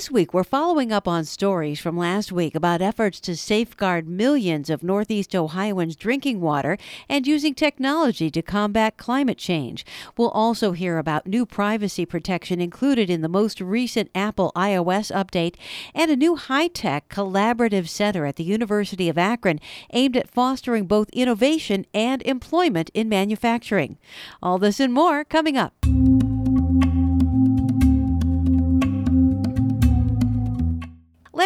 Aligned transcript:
This 0.00 0.10
week, 0.10 0.32
we're 0.32 0.44
following 0.44 0.92
up 0.92 1.06
on 1.06 1.26
stories 1.26 1.78
from 1.78 1.94
last 1.94 2.32
week 2.32 2.54
about 2.54 2.80
efforts 2.80 3.20
to 3.20 3.36
safeguard 3.36 4.08
millions 4.08 4.70
of 4.70 4.82
Northeast 4.82 5.36
Ohioans' 5.36 5.94
drinking 5.94 6.40
water 6.40 6.78
and 7.06 7.26
using 7.26 7.52
technology 7.52 8.30
to 8.30 8.40
combat 8.40 8.96
climate 8.96 9.36
change. 9.36 9.84
We'll 10.16 10.30
also 10.30 10.72
hear 10.72 10.96
about 10.96 11.26
new 11.26 11.44
privacy 11.44 12.06
protection 12.06 12.62
included 12.62 13.10
in 13.10 13.20
the 13.20 13.28
most 13.28 13.60
recent 13.60 14.08
Apple 14.14 14.52
iOS 14.56 15.12
update 15.14 15.56
and 15.94 16.10
a 16.10 16.16
new 16.16 16.36
high 16.36 16.68
tech 16.68 17.10
collaborative 17.10 17.86
center 17.86 18.24
at 18.24 18.36
the 18.36 18.44
University 18.44 19.10
of 19.10 19.18
Akron 19.18 19.60
aimed 19.92 20.16
at 20.16 20.30
fostering 20.30 20.86
both 20.86 21.10
innovation 21.10 21.84
and 21.92 22.22
employment 22.22 22.90
in 22.94 23.06
manufacturing. 23.10 23.98
All 24.42 24.56
this 24.56 24.80
and 24.80 24.94
more 24.94 25.24
coming 25.24 25.58
up. 25.58 25.74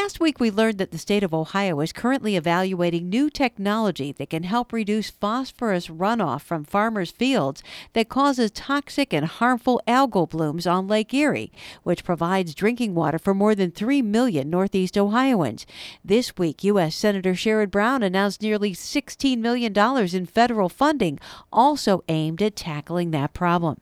Last 0.05 0.21
week, 0.21 0.39
we 0.39 0.51
learned 0.51 0.77
that 0.77 0.91
the 0.91 0.99
state 0.99 1.23
of 1.23 1.33
Ohio 1.33 1.81
is 1.81 1.91
currently 1.91 2.37
evaluating 2.37 3.09
new 3.09 3.31
technology 3.31 4.13
that 4.13 4.29
can 4.29 4.43
help 4.43 4.71
reduce 4.71 5.09
phosphorus 5.09 5.87
runoff 5.87 6.43
from 6.43 6.63
farmers' 6.63 7.11
fields 7.11 7.63
that 7.95 8.11
causes 8.11 8.51
toxic 8.51 9.15
and 9.15 9.25
harmful 9.25 9.81
algal 9.89 10.29
blooms 10.29 10.67
on 10.67 10.89
Lake 10.89 11.15
Erie, 11.15 11.51
which 11.85 12.05
provides 12.05 12.55
drinking 12.55 12.95
water 12.95 13.19
for 13.19 13.33
more 13.33 13.55
than 13.55 13.71
3 13.71 14.03
million 14.03 14.51
Northeast 14.51 14.99
Ohioans. 14.99 15.65
This 16.05 16.37
week, 16.37 16.63
U.S. 16.65 16.95
Senator 16.95 17.33
Sherrod 17.33 17.71
Brown 17.71 18.03
announced 18.03 18.43
nearly 18.43 18.75
$16 18.75 19.39
million 19.39 19.73
in 20.15 20.27
federal 20.27 20.69
funding, 20.69 21.19
also 21.51 22.05
aimed 22.09 22.43
at 22.43 22.57
tackling 22.57 23.11
that 23.13 23.33
problem. 23.33 23.81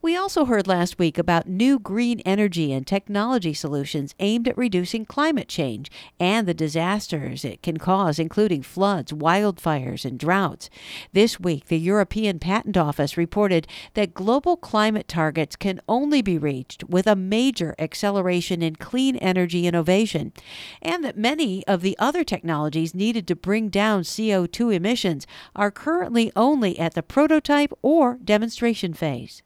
We 0.00 0.16
also 0.16 0.44
heard 0.44 0.68
last 0.68 1.00
week 1.00 1.18
about 1.18 1.48
new 1.48 1.80
green 1.80 2.20
energy 2.20 2.72
and 2.72 2.86
technology 2.86 3.52
solutions 3.52 4.14
aimed 4.20 4.46
at 4.46 4.56
reducing 4.56 5.04
climate 5.04 5.48
change 5.48 5.90
and 6.20 6.46
the 6.46 6.54
disasters 6.54 7.44
it 7.44 7.64
can 7.64 7.78
cause, 7.78 8.20
including 8.20 8.62
floods, 8.62 9.12
wildfires, 9.12 10.04
and 10.04 10.16
droughts. 10.16 10.70
This 11.12 11.40
week, 11.40 11.66
the 11.66 11.80
European 11.80 12.38
Patent 12.38 12.76
Office 12.76 13.16
reported 13.16 13.66
that 13.94 14.14
global 14.14 14.56
climate 14.56 15.08
targets 15.08 15.56
can 15.56 15.80
only 15.88 16.22
be 16.22 16.38
reached 16.38 16.84
with 16.84 17.08
a 17.08 17.16
major 17.16 17.74
acceleration 17.76 18.62
in 18.62 18.76
clean 18.76 19.16
energy 19.16 19.66
innovation, 19.66 20.32
and 20.80 21.04
that 21.04 21.18
many 21.18 21.66
of 21.66 21.82
the 21.82 21.98
other 21.98 22.22
technologies 22.22 22.94
needed 22.94 23.26
to 23.26 23.34
bring 23.34 23.68
down 23.68 24.02
CO2 24.02 24.72
emissions 24.72 25.26
are 25.56 25.72
currently 25.72 26.30
only 26.36 26.78
at 26.78 26.94
the 26.94 27.02
prototype 27.02 27.72
or 27.82 28.16
demonstration 28.22 28.94
phase. 28.94 29.42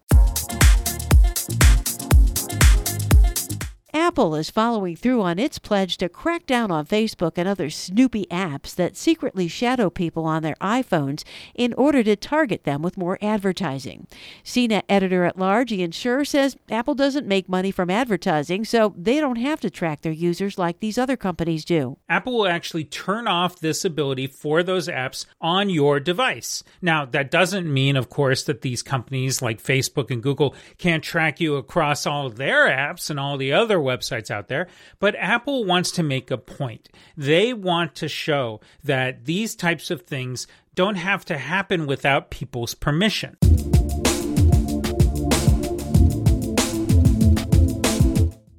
Apple 4.12 4.34
is 4.34 4.50
following 4.50 4.94
through 4.94 5.22
on 5.22 5.38
its 5.38 5.58
pledge 5.58 5.96
to 5.96 6.06
crack 6.06 6.44
down 6.44 6.70
on 6.70 6.84
Facebook 6.84 7.32
and 7.36 7.48
other 7.48 7.70
snoopy 7.70 8.26
apps 8.26 8.74
that 8.74 8.94
secretly 8.94 9.48
shadow 9.48 9.88
people 9.88 10.26
on 10.26 10.42
their 10.42 10.56
iPhones 10.56 11.24
in 11.54 11.72
order 11.78 12.02
to 12.02 12.14
target 12.14 12.64
them 12.64 12.82
with 12.82 12.98
more 12.98 13.16
advertising. 13.22 14.06
CNET 14.44 14.82
editor 14.86 15.24
at 15.24 15.38
large 15.38 15.72
Ian 15.72 15.92
Sherr 15.92 16.26
says 16.26 16.58
Apple 16.70 16.94
doesn't 16.94 17.26
make 17.26 17.48
money 17.48 17.70
from 17.70 17.88
advertising, 17.88 18.66
so 18.66 18.92
they 18.98 19.18
don't 19.18 19.36
have 19.36 19.60
to 19.62 19.70
track 19.70 20.02
their 20.02 20.12
users 20.12 20.58
like 20.58 20.80
these 20.80 20.98
other 20.98 21.16
companies 21.16 21.64
do. 21.64 21.96
Apple 22.06 22.34
will 22.34 22.48
actually 22.48 22.84
turn 22.84 23.26
off 23.26 23.60
this 23.60 23.82
ability 23.82 24.26
for 24.26 24.62
those 24.62 24.88
apps 24.88 25.24
on 25.40 25.70
your 25.70 25.98
device. 26.00 26.62
Now, 26.82 27.06
that 27.06 27.30
doesn't 27.30 27.72
mean, 27.72 27.96
of 27.96 28.10
course, 28.10 28.44
that 28.44 28.60
these 28.60 28.82
companies 28.82 29.40
like 29.40 29.62
Facebook 29.62 30.10
and 30.10 30.22
Google 30.22 30.54
can't 30.76 31.02
track 31.02 31.40
you 31.40 31.56
across 31.56 32.04
all 32.04 32.28
their 32.28 32.68
apps 32.68 33.08
and 33.08 33.18
all 33.18 33.38
the 33.38 33.54
other 33.54 33.78
websites 33.78 34.01
out 34.30 34.48
there, 34.48 34.66
but 34.98 35.14
Apple 35.16 35.64
wants 35.64 35.90
to 35.92 36.02
make 36.02 36.30
a 36.30 36.38
point. 36.38 36.88
They 37.16 37.52
want 37.52 37.94
to 37.96 38.08
show 38.08 38.60
that 38.82 39.26
these 39.26 39.54
types 39.54 39.90
of 39.90 40.02
things 40.02 40.46
don't 40.74 40.96
have 40.96 41.24
to 41.26 41.38
happen 41.38 41.86
without 41.86 42.30
people's 42.30 42.74
permission. 42.74 43.36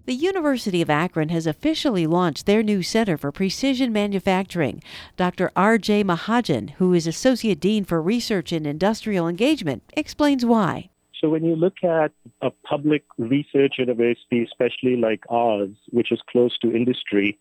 The 0.06 0.14
University 0.14 0.82
of 0.82 0.90
Akron 0.90 1.30
has 1.30 1.48
officially 1.48 2.06
launched 2.06 2.46
their 2.46 2.62
new 2.62 2.84
Center 2.84 3.18
for 3.18 3.32
Precision 3.32 3.92
Manufacturing. 3.94 4.84
Dr. 5.18 5.50
Ajay 5.56 6.04
Mahajan, 6.04 6.72
who 6.72 6.94
is 6.94 7.08
Associate 7.08 7.60
Dean 7.60 7.84
for 7.84 8.02
Research 8.02 8.52
and 8.52 8.68
Industrial 8.68 9.28
Engagement, 9.28 9.82
explains 9.96 10.46
why. 10.46 10.90
So 11.24 11.30
when 11.30 11.46
you 11.46 11.56
look 11.56 11.86
at 11.86 12.12
a 12.42 12.52
public 12.52 13.06
research 13.18 13.76
university, 13.78 14.44
especially 14.44 14.98
like 14.98 15.24
ours, 15.30 15.70
which 15.90 16.12
is 16.12 16.20
close 16.30 16.58
to 16.58 16.76
industry, 16.76 17.40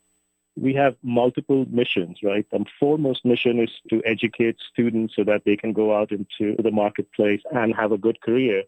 we 0.54 0.72
have 0.75 0.94
multiple 1.03 1.66
missions, 1.69 2.19
right? 2.22 2.47
The 2.53 2.65
foremost 2.78 3.25
mission 3.25 3.59
is 3.59 3.70
to 3.91 4.00
educate 4.04 4.59
students 4.72 5.16
so 5.16 5.25
that 5.25 5.43
they 5.44 5.56
can 5.56 5.72
go 5.72 5.97
out 5.97 6.12
into 6.12 6.54
the 6.62 6.70
marketplace 6.70 7.41
and 7.50 7.75
have 7.75 7.91
a 7.91 7.98
good 7.98 8.20
career. 8.20 8.62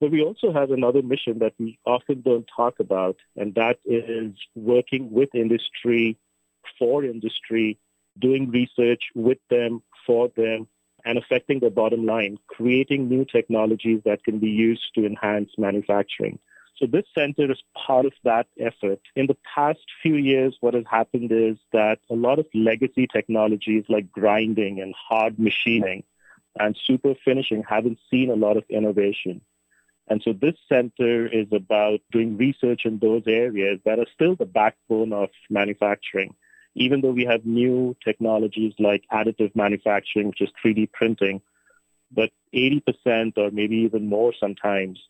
But 0.00 0.12
we 0.12 0.22
also 0.22 0.52
have 0.52 0.70
another 0.70 1.02
mission 1.02 1.40
that 1.40 1.54
we 1.58 1.80
often 1.84 2.20
don't 2.20 2.48
talk 2.54 2.78
about, 2.78 3.16
and 3.34 3.52
that 3.56 3.80
is 3.84 4.32
working 4.54 5.10
with 5.10 5.34
industry, 5.34 6.16
for 6.78 7.02
industry, 7.02 7.78
doing 8.16 8.52
research 8.52 9.02
with 9.16 9.38
them, 9.50 9.82
for 10.06 10.30
them, 10.36 10.68
and 11.06 11.16
affecting 11.16 11.60
the 11.60 11.70
bottom 11.70 12.04
line, 12.04 12.36
creating 12.48 13.08
new 13.08 13.24
technologies 13.24 14.00
that 14.04 14.24
can 14.24 14.38
be 14.40 14.50
used 14.50 14.92
to 14.96 15.06
enhance 15.06 15.52
manufacturing. 15.56 16.38
So 16.76 16.86
this 16.86 17.04
center 17.14 17.50
is 17.50 17.62
part 17.74 18.04
of 18.04 18.12
that 18.24 18.48
effort. 18.60 19.00
In 19.14 19.28
the 19.28 19.36
past 19.54 19.78
few 20.02 20.16
years, 20.16 20.56
what 20.60 20.74
has 20.74 20.84
happened 20.90 21.30
is 21.32 21.56
that 21.72 22.00
a 22.10 22.14
lot 22.14 22.38
of 22.38 22.46
legacy 22.52 23.06
technologies 23.06 23.84
like 23.88 24.12
grinding 24.12 24.80
and 24.80 24.94
hard 24.94 25.38
machining 25.38 26.02
and 26.58 26.76
super 26.84 27.14
finishing 27.24 27.62
haven't 27.62 27.98
seen 28.10 28.28
a 28.30 28.34
lot 28.34 28.56
of 28.56 28.64
innovation. 28.68 29.40
And 30.08 30.20
so 30.22 30.32
this 30.32 30.54
center 30.68 31.26
is 31.26 31.46
about 31.52 32.00
doing 32.10 32.36
research 32.36 32.84
in 32.84 32.98
those 32.98 33.22
areas 33.26 33.80
that 33.84 33.98
are 33.98 34.06
still 34.12 34.34
the 34.34 34.44
backbone 34.44 35.12
of 35.12 35.30
manufacturing 35.48 36.34
even 36.76 37.00
though 37.00 37.10
we 37.10 37.24
have 37.24 37.44
new 37.46 37.96
technologies 38.04 38.74
like 38.78 39.02
additive 39.10 39.56
manufacturing, 39.56 40.28
which 40.28 40.42
is 40.42 40.50
3D 40.62 40.92
printing, 40.92 41.40
but 42.12 42.30
80% 42.54 43.32
or 43.36 43.50
maybe 43.50 43.76
even 43.76 44.08
more 44.08 44.32
sometimes 44.38 45.00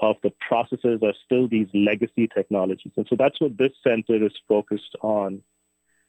of 0.00 0.16
the 0.22 0.32
processes 0.46 1.00
are 1.02 1.14
still 1.24 1.48
these 1.48 1.68
legacy 1.72 2.28
technologies. 2.28 2.92
And 2.96 3.06
so 3.08 3.16
that's 3.18 3.40
what 3.40 3.56
this 3.56 3.72
center 3.82 4.22
is 4.24 4.32
focused 4.46 4.94
on. 5.00 5.42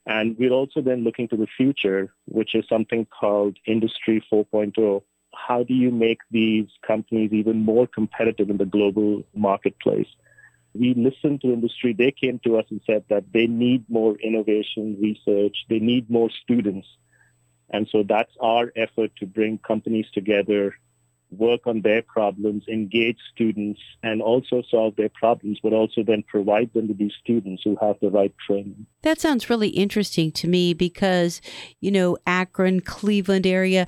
And 0.05 0.37
we're 0.37 0.51
also 0.51 0.81
then 0.81 1.05
looking 1.05 1.29
to 1.29 1.37
the 1.37 1.47
future, 1.55 2.13
which 2.25 2.53
is 2.53 2.65
something 2.67 3.05
called 3.05 3.57
Industry 3.65 4.21
4.0. 4.31 5.01
How 5.33 5.63
do 5.63 5.73
you 5.73 5.91
make 5.91 6.19
these 6.31 6.67
companies 6.85 7.31
even 7.31 7.63
more 7.63 7.87
competitive 7.87 8.49
in 8.49 8.57
the 8.57 8.65
global 8.65 9.23
marketplace? 9.33 10.07
We 10.79 10.93
listened 10.93 11.41
to 11.41 11.53
industry. 11.53 11.93
They 11.93 12.11
came 12.11 12.39
to 12.45 12.57
us 12.57 12.65
and 12.69 12.81
said 12.85 13.05
that 13.09 13.25
they 13.33 13.47
need 13.47 13.85
more 13.89 14.15
innovation 14.17 14.97
research. 15.01 15.55
They 15.69 15.79
need 15.79 16.09
more 16.09 16.29
students. 16.43 16.87
And 17.69 17.87
so 17.91 18.03
that's 18.07 18.31
our 18.39 18.71
effort 18.75 19.11
to 19.19 19.25
bring 19.25 19.57
companies 19.57 20.05
together, 20.13 20.75
work 21.31 21.67
on 21.67 21.81
their 21.81 22.01
problems, 22.01 22.63
engage 22.69 23.17
students, 23.33 23.81
and 24.01 24.21
also 24.21 24.63
solve 24.71 24.95
their 24.95 25.09
problems, 25.09 25.59
but 25.61 25.73
also 25.73 26.03
then 26.03 26.23
provide 26.23 26.71
them 26.73 26.87
with 26.87 26.97
these 26.97 27.13
students 27.21 27.63
who 27.63 27.77
have 27.81 27.97
the 28.01 28.09
right 28.09 28.33
training. 28.45 28.85
That 29.01 29.19
sounds 29.19 29.49
really 29.49 29.69
interesting 29.69 30.31
to 30.33 30.47
me 30.47 30.73
because, 30.73 31.41
you 31.81 31.91
know, 31.91 32.17
Akron, 32.25 32.79
Cleveland 32.79 33.45
area, 33.45 33.85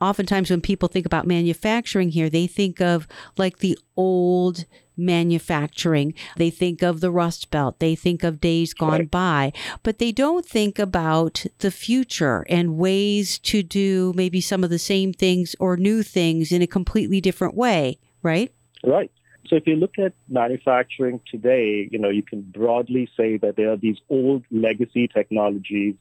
oftentimes 0.00 0.50
when 0.50 0.60
people 0.62 0.88
think 0.88 1.04
about 1.04 1.26
manufacturing 1.26 2.10
here, 2.10 2.30
they 2.30 2.46
think 2.46 2.80
of 2.80 3.06
like 3.36 3.58
the 3.58 3.78
old 3.96 4.64
manufacturing. 4.98 6.14
They 6.36 6.50
think 6.50 6.82
of 6.82 7.00
the 7.00 7.10
Rust 7.10 7.50
Belt. 7.50 7.78
They 7.78 7.94
think 7.94 8.24
of 8.24 8.40
days 8.40 8.74
gone 8.74 9.06
by, 9.06 9.52
but 9.82 9.98
they 9.98 10.12
don't 10.12 10.44
think 10.44 10.78
about 10.78 11.46
the 11.58 11.70
future 11.70 12.44
and 12.48 12.76
ways 12.76 13.38
to 13.40 13.62
do 13.62 14.12
maybe 14.14 14.40
some 14.40 14.64
of 14.64 14.70
the 14.70 14.78
same 14.78 15.12
things 15.12 15.54
or 15.60 15.76
new 15.76 16.02
things 16.02 16.52
in 16.52 16.62
a 16.62 16.66
completely 16.66 17.20
different 17.20 17.54
way, 17.54 17.98
right? 18.22 18.52
Right. 18.84 19.10
So 19.46 19.56
if 19.56 19.66
you 19.66 19.76
look 19.76 19.98
at 19.98 20.12
manufacturing 20.28 21.20
today, 21.30 21.88
you 21.90 21.98
know, 21.98 22.10
you 22.10 22.22
can 22.22 22.42
broadly 22.42 23.08
say 23.16 23.38
that 23.38 23.56
there 23.56 23.72
are 23.72 23.76
these 23.76 23.96
old 24.10 24.44
legacy 24.50 25.08
technologies 25.08 25.94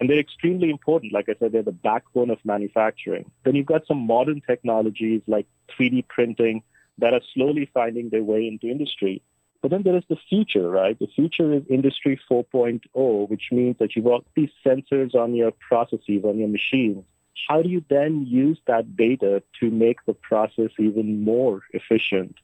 And 0.00 0.08
they're 0.08 0.18
extremely 0.18 0.70
important. 0.70 1.12
Like 1.12 1.28
I 1.28 1.34
said, 1.38 1.52
they're 1.52 1.62
the 1.62 1.72
backbone 1.72 2.30
of 2.30 2.38
manufacturing. 2.44 3.30
Then 3.44 3.54
you've 3.54 3.66
got 3.66 3.86
some 3.86 3.98
modern 3.98 4.40
technologies 4.40 5.20
like 5.26 5.46
3D 5.78 6.08
printing 6.08 6.62
that 7.00 7.14
are 7.14 7.20
slowly 7.34 7.68
finding 7.72 8.10
their 8.10 8.22
way 8.22 8.46
into 8.46 8.66
industry. 8.66 9.22
But 9.62 9.70
then 9.70 9.82
there 9.82 9.96
is 9.96 10.04
the 10.08 10.16
future, 10.28 10.70
right? 10.70 10.98
The 10.98 11.06
future 11.14 11.52
is 11.52 11.62
Industry 11.68 12.18
4.0, 12.30 13.28
which 13.28 13.48
means 13.52 13.76
that 13.78 13.94
you've 13.94 14.06
got 14.06 14.24
these 14.34 14.48
sensors 14.64 15.14
on 15.14 15.34
your 15.34 15.50
processes, 15.50 16.24
on 16.24 16.38
your 16.38 16.48
machines. 16.48 17.04
How 17.48 17.62
do 17.62 17.68
you 17.68 17.84
then 17.90 18.26
use 18.26 18.58
that 18.66 18.96
data 18.96 19.42
to 19.60 19.70
make 19.70 19.98
the 20.06 20.14
process 20.14 20.70
even 20.78 21.22
more 21.24 21.60
efficient? 21.72 22.36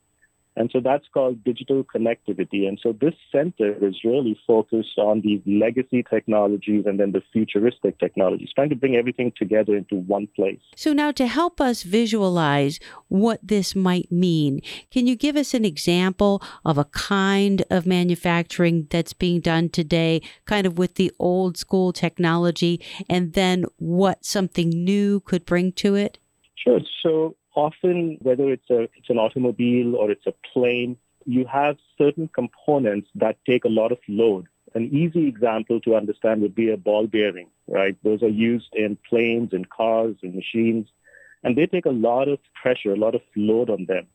And 0.56 0.70
so 0.72 0.80
that's 0.80 1.04
called 1.12 1.44
digital 1.44 1.84
connectivity. 1.84 2.66
And 2.66 2.80
so 2.82 2.92
this 2.98 3.14
center 3.30 3.74
is 3.86 3.96
really 4.04 4.38
focused 4.46 4.98
on 4.98 5.20
these 5.20 5.40
legacy 5.46 6.02
technologies 6.08 6.84
and 6.86 6.98
then 6.98 7.12
the 7.12 7.22
futuristic 7.32 7.98
technologies, 7.98 8.50
trying 8.54 8.70
to 8.70 8.76
bring 8.76 8.96
everything 8.96 9.32
together 9.36 9.76
into 9.76 9.96
one 9.96 10.28
place. 10.34 10.60
So 10.74 10.92
now 10.92 11.12
to 11.12 11.26
help 11.26 11.60
us 11.60 11.82
visualize 11.82 12.80
what 13.08 13.40
this 13.42 13.76
might 13.76 14.10
mean, 14.10 14.60
can 14.90 15.06
you 15.06 15.14
give 15.14 15.36
us 15.36 15.52
an 15.52 15.64
example 15.64 16.42
of 16.64 16.78
a 16.78 16.84
kind 16.86 17.62
of 17.70 17.84
manufacturing 17.86 18.86
that's 18.90 19.12
being 19.12 19.40
done 19.40 19.68
today, 19.68 20.22
kind 20.46 20.66
of 20.66 20.78
with 20.78 20.94
the 20.94 21.12
old 21.18 21.58
school 21.58 21.92
technology, 21.92 22.80
and 23.10 23.34
then 23.34 23.64
what 23.76 24.24
something 24.24 24.70
new 24.70 25.20
could 25.20 25.44
bring 25.44 25.72
to 25.72 25.94
it? 25.94 26.18
Sure. 26.56 26.80
So 27.02 27.36
often, 27.56 28.18
whether 28.20 28.50
it's 28.50 28.70
a 28.70 28.82
it's 28.82 29.10
an 29.10 29.18
automobile 29.18 29.96
or 29.96 30.10
it's 30.10 30.26
a 30.26 30.34
plane, 30.52 30.96
you 31.24 31.44
have 31.46 31.76
certain 31.98 32.28
components 32.28 33.08
that 33.16 33.38
take 33.44 33.64
a 33.64 33.68
lot 33.68 33.90
of 33.90 33.98
load. 34.08 34.46
An 34.74 34.84
easy 34.92 35.26
example 35.26 35.80
to 35.80 35.96
understand 35.96 36.42
would 36.42 36.54
be 36.54 36.70
a 36.70 36.76
ball 36.76 37.06
bearing, 37.06 37.48
right? 37.66 37.96
Those 38.04 38.22
are 38.22 38.28
used 38.28 38.72
in 38.74 38.98
planes 39.08 39.52
and 39.52 39.68
cars 39.68 40.16
and 40.22 40.34
machines, 40.34 40.86
and 41.42 41.56
they 41.56 41.66
take 41.66 41.86
a 41.86 41.90
lot 41.90 42.28
of 42.28 42.38
pressure, 42.62 42.92
a 42.92 42.96
lot 42.96 43.14
of 43.14 43.22
load 43.34 43.70
on 43.70 43.86
them. 43.86 44.06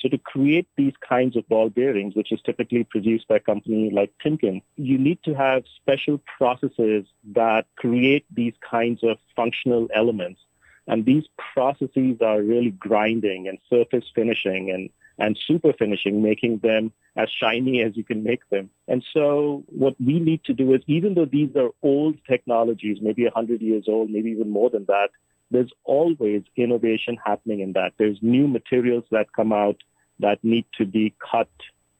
So 0.00 0.08
to 0.08 0.18
create 0.18 0.68
these 0.76 0.92
kinds 1.06 1.36
of 1.36 1.48
ball 1.48 1.70
bearings, 1.70 2.14
which 2.14 2.30
is 2.30 2.40
typically 2.44 2.84
produced 2.84 3.26
by 3.26 3.36
a 3.36 3.40
company 3.40 3.90
like 3.90 4.12
Timken, 4.24 4.62
you 4.76 4.98
need 4.98 5.18
to 5.24 5.34
have 5.34 5.64
special 5.80 6.20
processes 6.38 7.06
that 7.32 7.66
create 7.76 8.26
these 8.30 8.54
kinds 8.70 9.02
of 9.02 9.16
functional 9.34 9.88
elements 9.94 10.40
and 10.86 11.04
these 11.04 11.24
processes 11.54 12.18
are 12.20 12.42
really 12.42 12.70
grinding 12.70 13.48
and 13.48 13.58
surface 13.70 14.04
finishing 14.14 14.70
and, 14.70 14.90
and 15.18 15.38
super 15.46 15.72
finishing, 15.72 16.22
making 16.22 16.58
them 16.58 16.92
as 17.16 17.28
shiny 17.30 17.82
as 17.82 17.96
you 17.96 18.04
can 18.04 18.22
make 18.22 18.48
them. 18.50 18.68
And 18.88 19.04
so 19.12 19.64
what 19.68 19.94
we 20.00 20.20
need 20.20 20.44
to 20.44 20.52
do 20.52 20.74
is, 20.74 20.82
even 20.86 21.14
though 21.14 21.24
these 21.24 21.54
are 21.56 21.70
old 21.82 22.16
technologies, 22.28 22.98
maybe 23.00 23.24
100 23.24 23.62
years 23.62 23.84
old, 23.88 24.10
maybe 24.10 24.30
even 24.30 24.50
more 24.50 24.70
than 24.70 24.84
that, 24.86 25.10
there's 25.50 25.72
always 25.84 26.42
innovation 26.56 27.16
happening 27.24 27.60
in 27.60 27.72
that. 27.74 27.92
There's 27.96 28.18
new 28.20 28.48
materials 28.48 29.04
that 29.10 29.32
come 29.32 29.52
out 29.52 29.76
that 30.18 30.42
need 30.42 30.66
to 30.78 30.84
be 30.84 31.14
cut, 31.30 31.48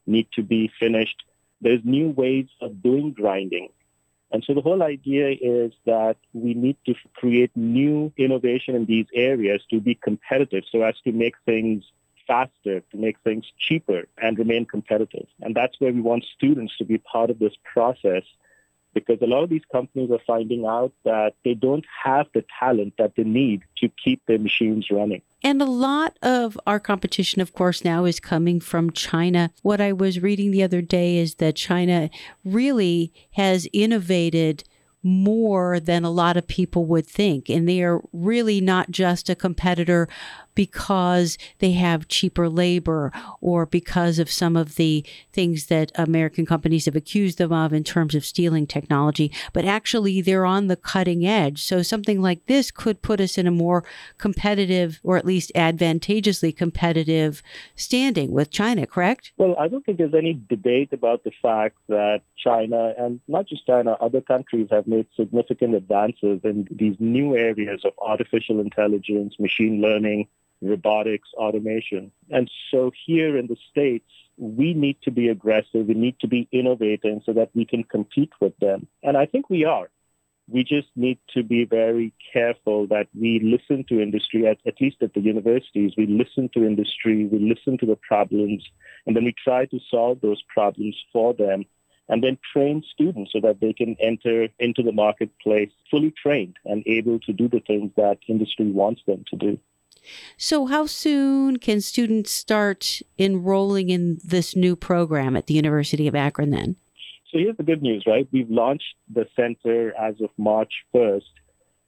need 0.07 0.29
to 0.33 0.43
be 0.43 0.71
finished. 0.79 1.23
There's 1.61 1.81
new 1.85 2.11
ways 2.11 2.47
of 2.61 2.83
doing 2.83 3.13
grinding. 3.13 3.71
And 4.35 4.43
so 4.45 4.53
the 4.53 4.63
whole 4.63 4.83
idea 4.83 5.29
is 5.41 5.73
that 5.87 6.17
we 6.33 6.55
need 6.55 6.77
to 6.87 6.95
create 7.15 7.53
new 7.55 8.13
innovation 8.17 8.75
in 8.75 8.85
these 8.85 9.07
areas 9.15 9.63
to 9.71 9.81
be 9.81 9.95
competitive 9.95 10.65
so 10.73 10.83
as 10.83 10.97
to 11.05 11.13
make 11.13 11.37
things 11.47 11.85
faster, 12.27 12.81
to 12.81 12.97
make 12.97 13.17
things 13.21 13.45
cheaper 13.61 14.09
and 14.21 14.37
remain 14.37 14.67
competitive. 14.67 15.29
And 15.41 15.55
that's 15.55 15.79
where 15.79 15.93
we 15.93 16.01
want 16.01 16.25
students 16.37 16.77
to 16.79 16.85
be 16.85 16.99
part 16.99 17.31
of 17.31 17.39
this 17.39 17.53
process 17.63 18.25
because 18.95 19.19
a 19.21 19.27
lot 19.27 19.43
of 19.43 19.51
these 19.51 19.65
companies 19.71 20.11
are 20.11 20.21
finding 20.27 20.65
out 20.65 20.93
that 21.05 21.35
they 21.45 21.55
don't 21.55 21.85
have 22.05 22.27
the 22.33 22.45
talent 22.61 22.95
that 22.99 23.17
they 23.17 23.25
need 23.25 23.63
to 23.79 23.89
keep 24.03 24.25
their 24.27 24.39
machines 24.39 24.89
running. 24.91 25.23
And 25.43 25.61
a 25.61 25.67
lot 25.67 26.17
of 26.23 26.59
our 26.67 26.81
competition, 26.81 27.43
of 27.43 27.53
course, 27.53 27.85
now 27.85 28.05
is 28.05 28.21
coming 28.21 28.61
from 28.61 28.91
China. 28.93 29.51
What 29.63 29.81
I 29.81 29.93
was 29.93 30.23
reading 30.23 30.51
the 30.51 30.63
other 30.63 30.81
day 30.81 31.19
is 31.19 31.35
that 31.37 31.57
China 31.57 32.09
really 32.45 33.13
has 33.33 33.69
innovated 33.73 34.65
more 35.03 35.79
than 35.79 36.03
a 36.03 36.11
lot 36.11 36.39
of 36.39 36.49
people 36.49 36.87
would 36.87 37.07
think. 37.07 37.51
And 37.51 37.69
they 37.69 37.83
are 37.83 38.01
really 38.13 38.61
not 38.63 38.91
just 38.91 39.29
a 39.29 39.35
competitor 39.35 40.09
because 40.55 41.39
they 41.59 41.73
have 41.73 42.09
cheaper 42.09 42.49
labor 42.49 43.13
or 43.41 43.67
because 43.67 44.19
of 44.19 44.31
some 44.31 44.57
of 44.57 44.77
the 44.77 45.05
things 45.33 45.67
that 45.67 45.93
American 45.95 46.47
companies 46.47 46.85
have 46.87 46.97
accused 46.97 47.39
them 47.39 47.53
of 47.53 47.73
in 47.73 47.85
terms 47.85 48.15
of 48.15 48.25
stealing 48.25 48.67
technology, 48.67 49.33
but 49.53 49.65
actually 49.65 50.21
they're 50.21 50.47
on 50.47 50.67
the 50.67 50.77
cutting 50.77 51.27
edge. 51.27 51.63
So 51.63 51.83
something 51.83 52.21
like 52.21 52.47
this 52.47 52.71
could 52.71 53.03
put 53.03 53.21
us 53.21 53.39
in 53.39 53.47
a 53.47 53.51
more 53.51 53.85
competitive 54.19 55.01
or 55.03 55.17
at 55.17 55.25
least 55.25 55.53
advantageously 55.55 56.53
competitive 56.53 57.43
standing 57.75 58.33
with 58.33 58.51
China, 58.51 58.87
correct? 58.87 59.33
Well, 59.37 59.57
I 59.59 59.69
don't 59.69 59.85
think 59.85 59.99
there's 59.99 60.15
any 60.15 60.41
debate 60.49 60.93
about 60.93 61.25
the 61.25 61.33
fact 61.43 61.77
that 61.89 62.23
China 62.37 62.95
and 62.99 63.21
not 63.29 63.47
just 63.47 63.67
China, 63.67 63.97
other 64.01 64.21
countries 64.21 64.69
have 64.71 64.87
made 64.87 65.07
significant 65.17 65.75
advances 65.75 66.41
in 66.45 66.69
these 66.71 66.97
new 66.99 67.37
areas 67.37 67.85
of 67.85 67.93
artificial 68.01 68.61
intelligence, 68.61 69.35
machine 69.39 69.81
learning, 69.81 70.29
robotics, 70.63 71.29
automation. 71.35 72.13
And 72.31 72.51
so 72.71 72.91
here 73.07 73.37
in 73.37 73.47
the 73.47 73.57
States, 73.71 74.09
we 74.37 74.75
need 74.75 74.97
to 75.03 75.11
be 75.11 75.29
aggressive. 75.29 75.87
We 75.87 75.95
need 75.95 76.19
to 76.21 76.29
be 76.29 76.49
innovating 76.53 77.23
so 77.25 77.33
that 77.35 77.51
we 77.55 77.65
can 77.65 77.85
compete 77.85 78.33
with 78.41 78.57
them. 78.59 78.87
And 79.03 79.17
I 79.17 79.27
think 79.27 79.49
we 79.51 79.65
are. 79.65 79.89
We 80.49 80.63
just 80.63 80.89
need 80.95 81.19
to 81.35 81.43
be 81.43 81.65
very 81.65 82.13
careful 82.33 82.87
that 82.89 83.09
we 83.19 83.41
listen 83.41 83.85
to 83.89 84.03
industry, 84.03 84.47
at, 84.47 84.59
at 84.67 84.81
least 84.81 84.97
at 85.01 85.15
the 85.15 85.21
universities. 85.21 85.93
We 85.97 86.07
listen 86.07 86.51
to 86.53 86.67
industry, 86.67 87.25
we 87.25 87.39
listen 87.39 87.79
to 87.79 87.87
the 87.87 87.97
problems, 87.97 88.63
and 89.07 89.17
then 89.17 89.25
we 89.25 89.35
try 89.43 89.65
to 89.67 89.81
solve 89.91 90.21
those 90.21 90.43
problems 90.55 90.97
for 91.13 91.33
them 91.33 91.65
and 92.09 92.23
then 92.23 92.39
train 92.53 92.83
students 92.93 93.33
so 93.33 93.41
that 93.41 93.61
they 93.61 93.73
can 93.73 93.97
enter 93.99 94.49
into 94.59 94.83
the 94.83 94.93
marketplace 94.93 95.71
fully 95.91 96.13
trained 96.23 96.57
and 96.65 96.83
able 96.87 97.19
to 97.21 97.33
do 97.33 97.49
the 97.49 97.61
things 97.61 97.91
that 97.97 98.19
industry 98.29 98.71
wants 98.71 99.01
them 99.07 99.25
to 99.31 99.37
do. 99.37 99.59
So, 100.37 100.67
how 100.67 100.87
soon 100.87 101.59
can 101.59 101.81
students 101.81 102.31
start 102.31 103.01
enrolling 103.19 103.91
in 103.91 104.19
this 104.25 104.57
new 104.57 104.77
program 104.77 105.37
at 105.37 105.47
the 105.47 105.55
University 105.55 106.07
of 106.09 106.15
Akron 106.15 106.51
then? 106.51 106.77
So, 107.31 107.39
here's 107.39 107.57
the 107.57 107.63
good 107.63 107.83
news, 107.83 108.05
right? 108.07 108.29
We've 108.33 108.51
launched 108.51 108.95
the 109.13 109.27
center 109.35 109.95
as 109.97 110.21
of 110.21 110.31
March 110.37 110.73
1st. 110.95 111.23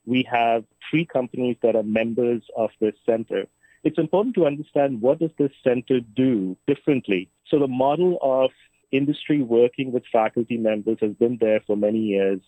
We 0.07 0.27
have 0.31 0.65
three 0.91 1.05
companies 1.05 1.57
that 1.63 1.77
are 1.77 1.83
members 1.83 2.43
of 2.57 2.71
this 2.81 2.95
center. 3.05 3.47
It's 3.85 3.99
important 3.99 4.35
to 4.37 4.47
understand 4.47 5.01
what 5.01 5.21
does 5.21 5.31
this 5.39 5.53
center 5.63 6.01
do 6.01 6.57
differently. 6.67 7.29
So, 7.49 7.59
the 7.59 7.69
model 7.69 8.19
of 8.23 8.51
industry 8.93 9.43
working 9.43 9.93
with 9.93 10.05
faculty 10.13 10.57
members 10.57 10.99
has 11.01 11.13
been 11.15 11.39
there 11.41 11.61
for 11.67 11.77
many 11.77 11.99
years 11.99 12.41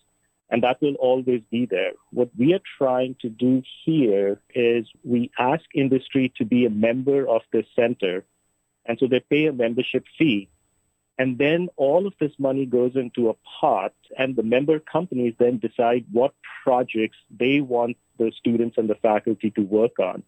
and 0.49 0.63
that 0.63 0.81
will 0.81 0.95
always 0.95 1.41
be 1.51 1.65
there. 1.65 1.91
What 2.11 2.29
we 2.37 2.53
are 2.53 2.61
trying 2.77 3.15
to 3.21 3.29
do 3.29 3.61
here 3.85 4.39
is 4.53 4.87
we 5.03 5.31
ask 5.37 5.63
industry 5.75 6.33
to 6.37 6.45
be 6.45 6.65
a 6.65 6.69
member 6.69 7.27
of 7.27 7.41
this 7.51 7.65
center, 7.75 8.25
and 8.85 8.97
so 8.99 9.07
they 9.07 9.19
pay 9.19 9.45
a 9.45 9.53
membership 9.53 10.05
fee. 10.17 10.49
And 11.17 11.37
then 11.37 11.67
all 11.75 12.07
of 12.07 12.13
this 12.19 12.31
money 12.39 12.65
goes 12.65 12.95
into 12.95 13.29
a 13.29 13.35
pot, 13.59 13.93
and 14.17 14.35
the 14.35 14.43
member 14.43 14.79
companies 14.79 15.35
then 15.37 15.57
decide 15.59 16.05
what 16.11 16.33
projects 16.63 17.17
they 17.29 17.59
want 17.59 17.97
the 18.17 18.31
students 18.37 18.77
and 18.77 18.89
the 18.89 18.95
faculty 18.95 19.51
to 19.51 19.61
work 19.61 19.99
on. 19.99 20.23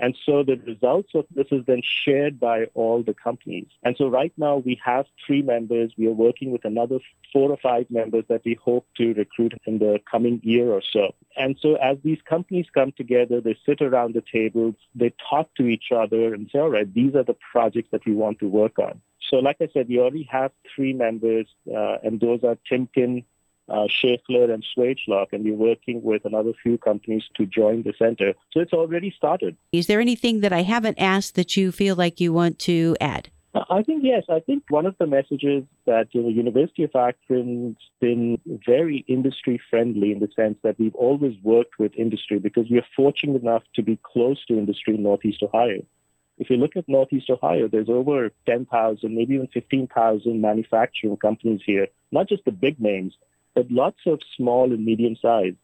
And 0.00 0.16
so 0.24 0.42
the 0.42 0.56
results 0.66 1.10
of 1.14 1.26
this 1.34 1.46
is 1.50 1.64
then 1.66 1.82
shared 1.84 2.40
by 2.40 2.64
all 2.74 3.02
the 3.02 3.12
companies. 3.12 3.66
And 3.82 3.96
so 3.98 4.08
right 4.08 4.32
now 4.36 4.56
we 4.56 4.80
have 4.82 5.04
three 5.26 5.42
members. 5.42 5.92
We 5.98 6.06
are 6.06 6.12
working 6.12 6.50
with 6.52 6.64
another 6.64 7.00
four 7.32 7.50
or 7.50 7.58
five 7.58 7.86
members 7.90 8.24
that 8.28 8.42
we 8.44 8.54
hope 8.54 8.86
to 8.96 9.12
recruit 9.12 9.52
in 9.66 9.78
the 9.78 10.00
coming 10.10 10.40
year 10.42 10.70
or 10.70 10.82
so. 10.90 11.14
And 11.36 11.56
so 11.60 11.74
as 11.76 11.98
these 12.02 12.18
companies 12.26 12.66
come 12.72 12.92
together, 12.92 13.40
they 13.40 13.58
sit 13.66 13.82
around 13.82 14.14
the 14.14 14.24
table, 14.32 14.74
they 14.94 15.12
talk 15.28 15.54
to 15.56 15.66
each 15.66 15.92
other 15.94 16.32
and 16.32 16.48
say, 16.50 16.58
all 16.58 16.70
right, 16.70 16.92
these 16.92 17.14
are 17.14 17.24
the 17.24 17.36
projects 17.52 17.90
that 17.92 18.06
we 18.06 18.14
want 18.14 18.38
to 18.38 18.48
work 18.48 18.78
on. 18.78 19.00
So 19.28 19.36
like 19.36 19.58
I 19.60 19.68
said, 19.72 19.88
we 19.88 20.00
already 20.00 20.28
have 20.30 20.50
three 20.74 20.92
members, 20.92 21.46
uh, 21.68 21.98
and 22.02 22.18
those 22.18 22.42
are 22.42 22.56
Timken, 22.70 23.24
uh, 23.70 23.86
Schaeffler 23.86 24.52
and 24.52 24.64
Swagelok, 24.76 25.28
and 25.32 25.44
we're 25.44 25.54
working 25.54 26.02
with 26.02 26.24
another 26.24 26.52
few 26.62 26.76
companies 26.76 27.24
to 27.36 27.46
join 27.46 27.82
the 27.82 27.94
center. 27.98 28.34
So 28.52 28.60
it's 28.60 28.72
already 28.72 29.14
started. 29.16 29.56
Is 29.72 29.86
there 29.86 30.00
anything 30.00 30.40
that 30.40 30.52
I 30.52 30.62
haven't 30.62 30.98
asked 30.98 31.36
that 31.36 31.56
you 31.56 31.72
feel 31.72 31.94
like 31.94 32.20
you 32.20 32.32
want 32.32 32.58
to 32.60 32.96
add? 33.00 33.30
Uh, 33.52 33.64
I 33.68 33.82
think 33.82 34.04
yes. 34.04 34.24
I 34.28 34.40
think 34.40 34.64
one 34.68 34.86
of 34.86 34.94
the 34.98 35.06
messages 35.06 35.64
that 35.86 36.08
you 36.12 36.22
know, 36.22 36.28
University 36.28 36.84
of 36.84 36.90
Akron's 36.94 37.78
been 38.00 38.40
very 38.66 39.04
industry 39.08 39.60
friendly 39.70 40.12
in 40.12 40.20
the 40.20 40.28
sense 40.36 40.58
that 40.62 40.78
we've 40.78 40.94
always 40.94 41.34
worked 41.42 41.78
with 41.78 41.92
industry 41.96 42.38
because 42.38 42.66
we 42.70 42.78
are 42.78 42.86
fortunate 42.94 43.42
enough 43.42 43.62
to 43.74 43.82
be 43.82 43.98
close 44.02 44.44
to 44.46 44.54
industry 44.54 44.94
in 44.94 45.02
Northeast 45.02 45.42
Ohio. 45.42 45.82
If 46.38 46.48
you 46.48 46.56
look 46.56 46.76
at 46.76 46.88
Northeast 46.88 47.28
Ohio, 47.28 47.68
there's 47.68 47.90
over 47.90 48.30
10,000, 48.46 49.14
maybe 49.14 49.34
even 49.34 49.48
15,000 49.48 50.40
manufacturing 50.40 51.16
companies 51.18 51.60
here, 51.66 51.88
not 52.12 52.30
just 52.30 52.46
the 52.46 52.52
big 52.52 52.80
names, 52.80 53.14
but 53.54 53.70
lots 53.70 54.00
of 54.06 54.20
small 54.36 54.72
and 54.72 54.84
medium 54.84 55.16
sized. 55.20 55.56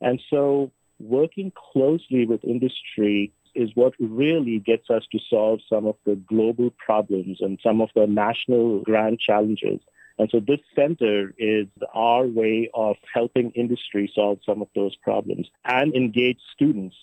And 0.00 0.20
so 0.30 0.70
working 0.98 1.52
closely 1.72 2.26
with 2.26 2.44
industry 2.44 3.32
is 3.54 3.70
what 3.74 3.94
really 3.98 4.58
gets 4.58 4.90
us 4.90 5.04
to 5.12 5.18
solve 5.30 5.60
some 5.68 5.86
of 5.86 5.96
the 6.04 6.14
global 6.14 6.70
problems 6.70 7.38
and 7.40 7.58
some 7.62 7.80
of 7.80 7.88
the 7.94 8.06
national 8.06 8.80
grand 8.80 9.18
challenges. 9.18 9.80
And 10.18 10.30
so 10.30 10.40
this 10.40 10.60
center 10.74 11.34
is 11.38 11.66
our 11.94 12.26
way 12.26 12.70
of 12.74 12.96
helping 13.12 13.50
industry 13.52 14.10
solve 14.14 14.38
some 14.44 14.62
of 14.62 14.68
those 14.74 14.96
problems 14.96 15.48
and 15.64 15.94
engage 15.94 16.38
students 16.54 16.96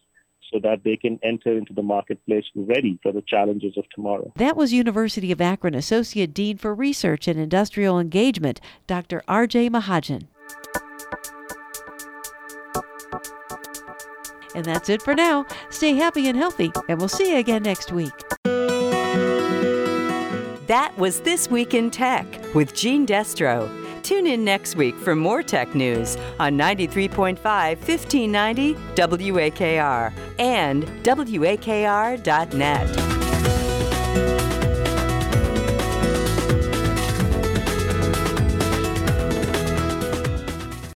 so 0.54 0.60
that 0.60 0.84
they 0.84 0.96
can 0.96 1.20
enter 1.24 1.58
into 1.58 1.74
the 1.74 1.82
marketplace 1.82 2.46
ready 2.56 3.00
for 3.02 3.12
the 3.12 3.24
challenges 3.28 3.74
of 3.78 3.86
tomorrow. 3.94 4.32
That 4.38 4.56
was 4.56 4.72
University 4.72 5.32
of 5.32 5.42
Akron 5.42 5.74
Associate 5.74 6.32
Dean 6.32 6.58
for 6.58 6.76
Research 6.76 7.28
and 7.28 7.40
Industrial 7.40 8.00
Engagement, 8.00 8.62
Dr. 8.86 9.24
Ajay 9.28 9.70
Mahajan. 9.70 10.28
And 14.56 14.66
that's 14.66 14.88
it 14.90 15.02
for 15.02 15.16
now. 15.16 15.48
Stay 15.72 15.96
happy 15.96 16.28
and 16.30 16.38
healthy, 16.38 16.72
and 16.88 17.00
we'll 17.00 17.10
see 17.10 17.32
you 17.32 17.38
again 17.38 17.64
next 17.64 17.92
week. 17.92 18.14
That 20.68 20.94
was 20.98 21.22
This 21.22 21.50
Week 21.50 21.74
in 21.74 21.90
Tech 21.90 22.26
with 22.54 22.76
Gene 22.76 23.08
Destro. 23.08 23.83
Tune 24.04 24.28
in 24.28 24.44
next 24.44 24.76
week 24.76 24.96
for 24.98 25.16
more 25.16 25.42
tech 25.42 25.74
news 25.74 26.18
on 26.40 26.58
93.5 26.58 27.38
1590 27.40 28.76
WAKR 28.96 30.14
and 30.40 30.84
WAKR.net. 31.04 32.24